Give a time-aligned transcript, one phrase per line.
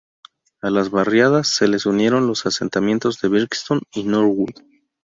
[0.63, 4.55] A las barriadas se les unieron los asentamientos de Brixton y Norwood.